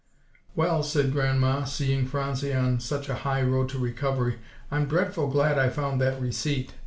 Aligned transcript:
"Well," 0.55 0.81
said 0.81 1.11
Grandma, 1.13 1.65
seeing 1.65 2.07
Phronsie 2.07 2.55
on 2.55 2.79
such 2.79 3.07
a 3.07 3.13
high 3.21 3.43
road 3.43 3.69
to 3.69 3.77
recovery, 3.77 4.39
"I'm 4.71 4.87
dretful 4.87 5.27
glad 5.27 5.59
I 5.59 5.69
found 5.69 6.01
that 6.01 6.19
receet. 6.19 6.69